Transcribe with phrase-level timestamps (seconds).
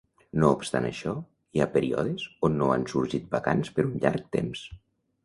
[0.43, 1.11] No obstant això,
[1.57, 4.65] hi ha períodes on no han sorgit vacants per un llarg temps.